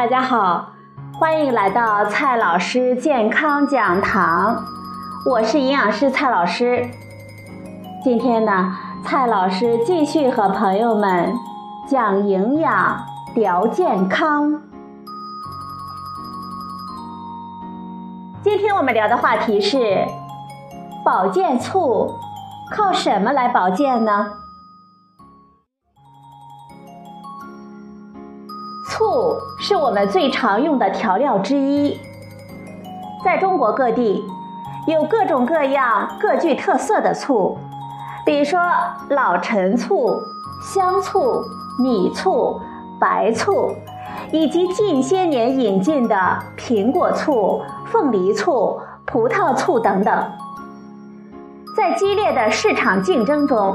[0.00, 0.70] 大家好，
[1.18, 4.64] 欢迎来到蔡老师健康讲堂，
[5.26, 6.88] 我是营养师蔡老师。
[8.02, 8.74] 今天呢，
[9.04, 11.34] 蔡老师继续和朋友们
[11.86, 12.96] 讲营养、
[13.34, 14.62] 聊健康。
[18.42, 20.06] 今天我们聊的话题是
[21.04, 22.10] 保健醋，
[22.74, 24.28] 靠什么来保健呢？
[29.10, 32.00] 醋是我们最常用的调料之一，
[33.24, 34.24] 在中国各地
[34.86, 37.58] 有各种各样、各具特色的醋，
[38.24, 38.60] 比如说
[39.08, 40.16] 老陈醋、
[40.62, 41.42] 香醋、
[41.80, 42.60] 米醋、
[43.00, 43.74] 白醋，
[44.30, 50.24] 以及近些年引进的苹果醋、凤梨醋、葡萄醋等等。
[51.76, 53.74] 在激烈的市场竞争中，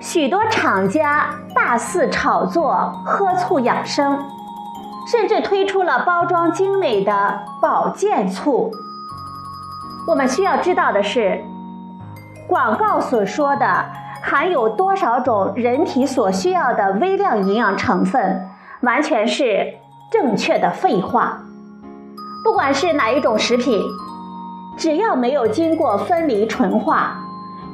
[0.00, 4.18] 许多厂家大肆炒作喝醋养生。
[5.10, 8.70] 甚至推出了包装精美的保健醋。
[10.06, 11.42] 我们需要知道的是，
[12.46, 13.84] 广告所说的
[14.22, 18.48] 含有多少种人体所需要的微量营养成分，
[18.82, 19.74] 完全是
[20.10, 21.38] 正确的废话。
[22.44, 23.82] 不管是哪一种食品，
[24.76, 27.18] 只要没有经过分离纯化，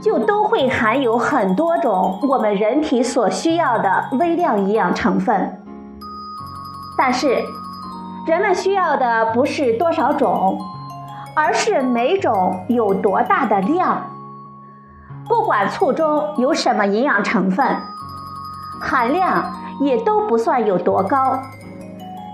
[0.01, 5.64] 就都会含有很多种我们人体所需要的微量营养成分。
[6.97, 7.45] 但是，
[8.27, 10.59] 人们需要的不是多少种，
[11.34, 14.11] 而是每种有多大的量。
[15.27, 17.67] 不管醋中有什么营养成分，
[18.81, 19.45] 含量
[19.81, 21.39] 也都不算有多高。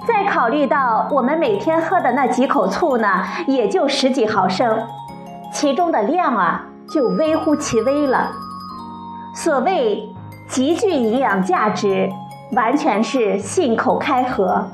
[0.06, 4.86] 再考虑到我们每天喝的那几口醋呢，也就十几毫升，
[5.52, 8.32] 其中的量啊就微乎其微了。
[9.34, 10.14] 所谓
[10.48, 12.10] 极具营养价值。
[12.52, 14.68] 完全是信口开河。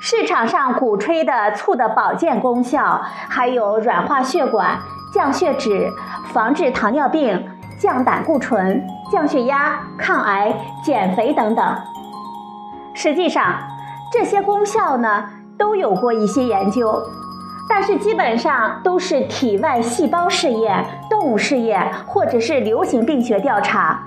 [0.00, 4.78] 市场上鼓吹的醋的保健功效，还有软化血管、
[5.12, 5.92] 降血脂、
[6.32, 7.44] 防治糖尿病、
[7.78, 10.54] 降胆固醇、降血压、抗癌、
[10.84, 11.76] 减肥等等。
[12.94, 13.54] 实际上，
[14.12, 15.24] 这些功效呢
[15.58, 17.02] 都有过一些研究，
[17.68, 24.00] 但是基本上都是体外细胞试验、动物试验或者是流行病学调查。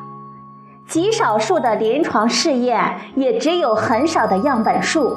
[0.91, 5.15] 极少数的临床试验，也只有很少的样本数。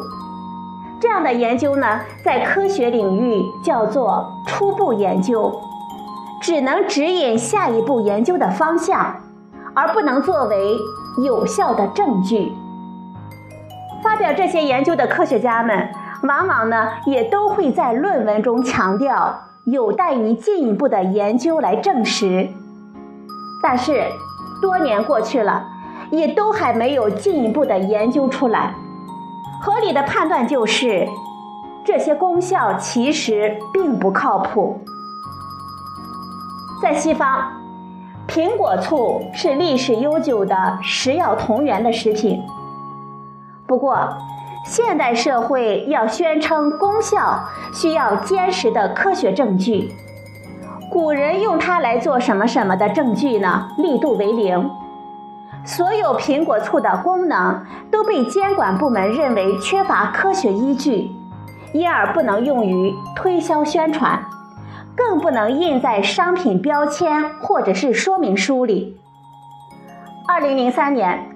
[1.01, 5.53] 这样的研究呢，在科学领域叫做初步研究，
[6.41, 9.17] 只能指引下一步研究的方向，
[9.75, 10.79] 而不能作为
[11.25, 12.53] 有效的证据。
[14.01, 15.89] 发表这些研究的科学家们，
[16.23, 22.49] 往往呢，也都会在论文中强调，有待于进一步的研究来证实。
[23.61, 24.05] 但是。
[24.61, 25.65] 多年过去了，
[26.11, 28.75] 也都还没有进一步的研究出来。
[29.61, 31.09] 合理的判断就是，
[31.85, 34.81] 这些功效其实并不靠谱。
[36.83, 37.51] 在西方，
[38.29, 42.43] 苹果醋是历史悠久的食药同源的食品。
[43.67, 43.97] 不过，
[44.67, 47.41] 现代社会要宣称功效，
[47.73, 49.95] 需要坚实的科学证据。
[50.95, 53.69] 古人用它来做什么什么的证据呢？
[53.79, 54.71] 力度为零。
[55.65, 61.11] 所有苹果醋的功能都被监管部门认为缺乏科学依据，
[61.73, 64.25] 因而不能用于推销宣传，
[64.95, 68.97] 更不能印在商品标签或者是说明书里。
[70.29, 71.27] 二零零三年，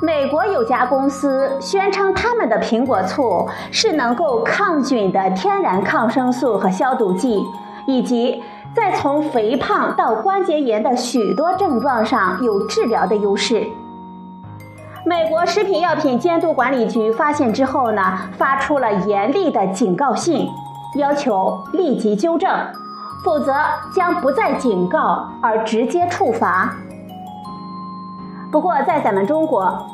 [0.00, 7.42] 美国有家公司宣称他们的苹果醋是能够抗菌的天然抗生素和消毒剂，
[7.88, 8.40] 以及。
[8.74, 13.66] 在从肥胖到关节炎的许多症状上有治疗的优势。
[15.04, 20.48] 美国食品药品监督管理局发现之后呢，发出了严厉的警告信，
[20.96, 22.50] 要求立即纠正，
[23.24, 23.52] 否则
[23.94, 26.74] 将不再警告而直接处罚。
[28.50, 29.86] 不过，在咱们中国，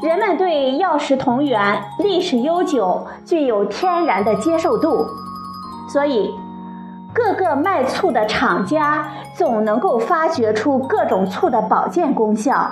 [0.00, 5.06] 人们对药食同源、历史悠久、具有天然的接受度，
[5.88, 6.32] 所以。
[7.14, 12.70] 各个卖醋的厂家总能够发掘出各种醋的保健功效，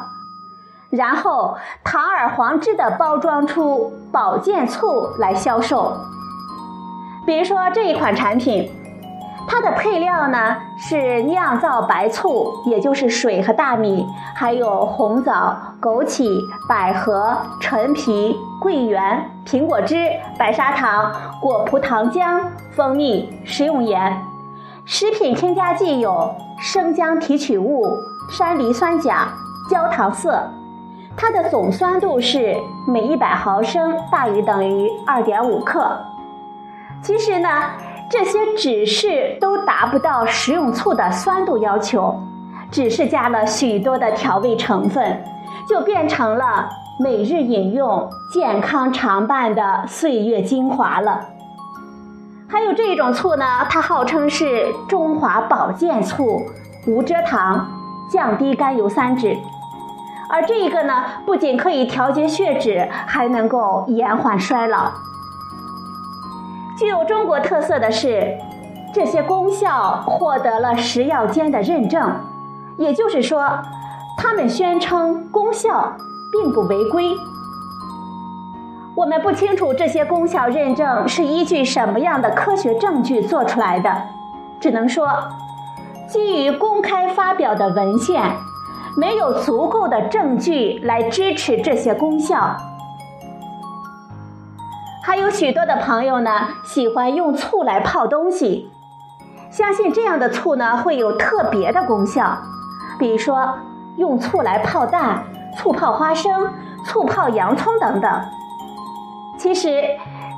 [0.88, 5.92] 然后堂而皇之的包装出保健醋来销售。
[7.26, 8.70] 比如说这一款产品，
[9.46, 22.40] 它的配料呢是酿造白醋，也就是水和大米，还有红枣、枸杞、百合、陈皮、桂圆、苹果汁、白砂糖、果葡糖浆、
[22.70, 24.18] 蜂蜜、食用盐。
[24.92, 27.96] 食品添加剂有生姜提取物、
[28.28, 29.28] 山梨酸钾、
[29.70, 30.42] 焦糖色，
[31.16, 32.56] 它的总酸度是
[32.88, 35.96] 每一百毫升大于等于二点五克。
[37.00, 37.48] 其实呢，
[38.10, 42.12] 这些只是都达不到食用醋的酸度要求，
[42.68, 45.22] 只是加了许多的调味成分，
[45.68, 51.28] 就变成了每日饮用、健康常伴的岁月精华了。
[52.50, 56.44] 还有这一种醋呢，它号称是中华保健醋，
[56.84, 57.68] 无蔗糖，
[58.10, 59.38] 降低甘油三酯。
[60.28, 64.90] 而这一个呢，不仅可以调节血脂，还能够延缓衰老。
[66.76, 68.36] 具有中国特色的是，
[68.92, 72.12] 这些功效获得了食药监的认证，
[72.76, 73.60] 也就是说，
[74.16, 75.92] 他们宣称功效
[76.32, 77.16] 并不违规。
[79.00, 83.90] 我们不清楚这些功效认证是依据什么样的科学证据做出来的，
[84.60, 85.08] 只能说，
[86.06, 88.22] 基于公开发表的文献，
[88.98, 92.54] 没有足够的证据来支持这些功效。
[95.02, 98.70] 还有许多的朋友呢，喜欢用醋来泡东西，
[99.50, 102.36] 相信这样的醋呢会有特别的功效，
[102.98, 103.48] 比如说
[103.96, 105.24] 用醋来泡蛋、
[105.56, 106.52] 醋泡花生、
[106.84, 108.10] 醋泡洋葱等等。
[109.40, 109.80] 其实，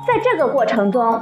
[0.07, 1.21] 在这个过程中，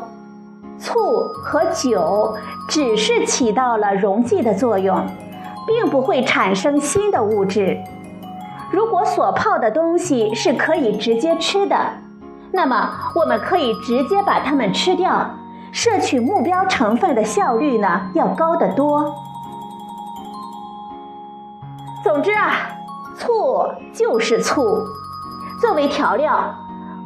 [0.78, 2.38] 醋和酒
[2.70, 5.04] 只是起到了溶剂的作用，
[5.66, 7.76] 并不会产生新的物质。
[8.70, 11.76] 如果所泡的东西是可以直接吃的，
[12.52, 15.32] 那么我们可以直接把它们吃掉，
[15.72, 19.12] 摄取目标成分的效率呢要高得多。
[22.04, 22.58] 总之啊，
[23.18, 24.86] 醋就是醋，
[25.60, 26.54] 作为调料。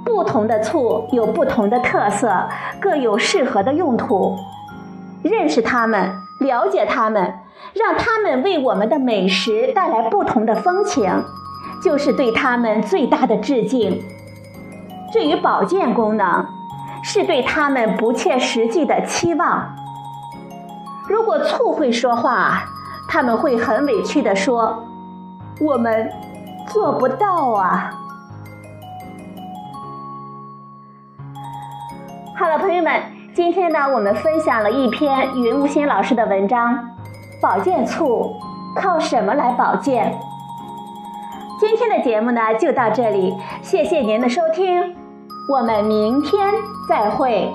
[0.05, 2.47] 不同的醋有不同的特色，
[2.79, 4.37] 各有适合的用途。
[5.23, 7.39] 认识它们，了解它们，
[7.73, 11.11] 让它们为我们的美食带来不同的风情，
[11.83, 14.01] 就是对它们最大的致敬。
[15.11, 16.45] 至于保健功能，
[17.03, 19.75] 是对它们不切实际的期望。
[21.07, 22.63] 如果醋会说话，
[23.07, 24.83] 他们会很委屈地说
[25.61, 26.11] ：“我们
[26.67, 27.91] 做不到啊。”
[32.37, 33.01] 好了，朋友们，
[33.33, 36.77] 今天呢，我们分享了一篇云无心老师的文章，
[37.41, 38.29] 保健醋
[38.75, 40.13] 靠什么来保健？
[41.57, 44.93] 今天的节目呢，就到这里，谢谢您的收听，
[45.49, 46.53] 我们明天
[46.89, 47.49] 再会。